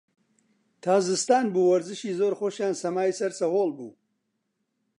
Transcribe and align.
تا 0.83 0.95
زستان 1.07 1.45
بوو، 1.53 1.69
وەرزشی 1.71 2.17
زۆر 2.19 2.33
خۆشیان 2.39 2.73
سەمای 2.81 3.15
سەر 3.19 3.31
سەهۆڵ 3.39 3.69
بوو 3.77 3.91